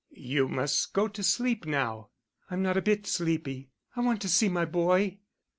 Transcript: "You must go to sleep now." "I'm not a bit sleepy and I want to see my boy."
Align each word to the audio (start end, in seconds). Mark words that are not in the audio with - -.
"You 0.33 0.47
must 0.49 0.93
go 0.93 1.07
to 1.09 1.21
sleep 1.21 1.63
now." 1.67 2.09
"I'm 2.49 2.63
not 2.63 2.75
a 2.75 2.81
bit 2.81 3.05
sleepy 3.05 3.69
and 3.93 4.03
I 4.03 4.05
want 4.07 4.19
to 4.23 4.29
see 4.29 4.49
my 4.49 4.65
boy." 4.65 5.19